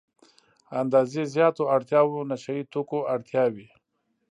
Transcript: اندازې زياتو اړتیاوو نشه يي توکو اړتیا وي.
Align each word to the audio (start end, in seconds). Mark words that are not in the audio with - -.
اندازې 0.81 1.21
زياتو 1.33 1.63
اړتیاوو 1.75 2.27
نشه 2.31 2.51
يي 2.57 2.63
توکو 2.73 2.99
اړتیا 3.13 3.43
وي. 3.53 3.67